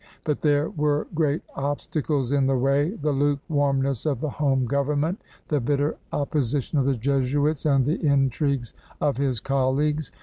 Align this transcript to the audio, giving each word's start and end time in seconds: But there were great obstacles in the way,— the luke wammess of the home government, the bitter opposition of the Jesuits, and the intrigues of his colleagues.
But 0.23 0.41
there 0.41 0.67
were 0.67 1.05
great 1.13 1.43
obstacles 1.55 2.31
in 2.31 2.47
the 2.47 2.57
way,— 2.57 2.89
the 3.03 3.11
luke 3.11 3.37
wammess 3.47 4.03
of 4.09 4.19
the 4.19 4.31
home 4.31 4.65
government, 4.65 5.21
the 5.49 5.59
bitter 5.59 5.95
opposition 6.11 6.79
of 6.79 6.85
the 6.85 6.95
Jesuits, 6.97 7.67
and 7.67 7.85
the 7.85 8.01
intrigues 8.03 8.73
of 8.99 9.17
his 9.17 9.39
colleagues. 9.39 10.11